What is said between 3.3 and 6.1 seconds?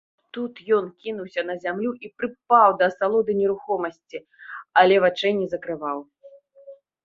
нерухомасці, але вачэй не закрываў.